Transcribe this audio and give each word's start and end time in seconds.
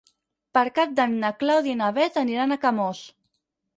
Per 0.57 0.61
Cap 0.77 0.95
d'Any 1.01 1.13
na 1.25 1.31
Clàudia 1.43 1.75
i 1.75 1.77
na 1.83 1.91
Bet 1.99 2.19
aniran 2.25 2.57
a 2.57 2.59
Camós. 2.65 3.05